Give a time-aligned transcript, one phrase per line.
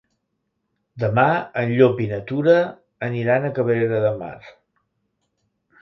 [1.03, 1.25] Demà
[1.61, 2.57] en Llop i na Tura
[3.11, 4.35] aniran a Cabrera de Mar.